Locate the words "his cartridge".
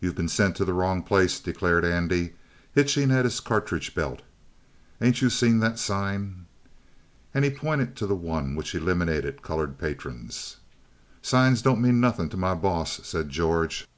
3.24-3.92